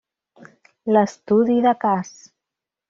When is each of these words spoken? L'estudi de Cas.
L'estudi 0.95 1.61
de 1.69 1.77
Cas. 1.87 2.13